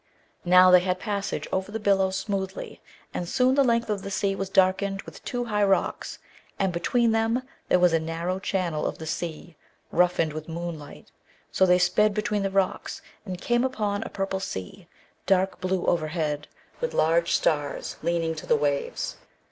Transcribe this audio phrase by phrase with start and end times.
[0.45, 2.81] Now, they had passage over the billows smoothly,
[3.13, 6.17] and soon the length of the sea was darkened with two high rocks,
[6.57, 9.55] and between them there was a narrow channel of the sea,
[9.91, 11.11] roughened with moonlight.
[11.51, 14.87] So they sped between the rocks, and came upon a purple sea,
[15.27, 16.47] dark blue overhead,
[16.79, 19.17] with large stars leaning to the waves.